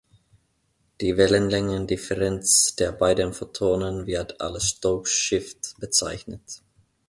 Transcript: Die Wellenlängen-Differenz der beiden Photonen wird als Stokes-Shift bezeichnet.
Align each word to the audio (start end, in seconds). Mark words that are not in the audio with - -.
Die 0.99 1.15
Wellenlängen-Differenz 1.15 2.73
der 2.75 2.91
beiden 2.91 3.33
Photonen 3.33 4.07
wird 4.07 4.41
als 4.41 4.69
Stokes-Shift 4.69 5.75
bezeichnet. 5.77 6.41